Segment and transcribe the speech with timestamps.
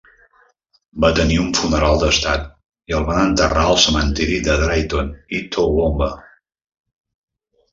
[1.03, 2.47] Va tenir un funeral d'estat
[2.93, 6.09] i el van enterrar al cementiri de Drayton i Toowoomba.